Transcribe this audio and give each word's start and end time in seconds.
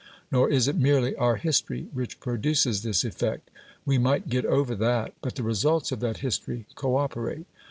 Nor 0.31 0.49
is 0.49 0.67
it 0.67 0.75
merely 0.77 1.15
our 1.15 1.35
history 1.35 1.87
which 1.93 2.19
produces 2.19 2.81
this 2.81 3.03
effect; 3.05 3.51
we 3.85 3.99
might 3.99 4.29
get 4.29 4.45
over 4.47 4.73
that; 4.73 5.13
but 5.21 5.35
the 5.35 5.43
results 5.43 5.91
of 5.91 5.99
that 5.99 6.17
history 6.25 6.65
co 6.73 6.95
operate. 6.97 7.45